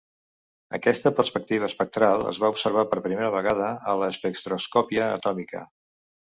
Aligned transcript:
Aquesta 0.77 1.11
perspectiva 1.17 1.67
espectral 1.71 2.25
es 2.31 2.39
va 2.45 2.49
observar 2.55 2.85
per 2.95 3.03
primera 3.09 3.29
vegada 3.37 3.69
a 3.93 3.95
l'espectroscòpia 4.01 5.07
atòmica. 5.21 5.63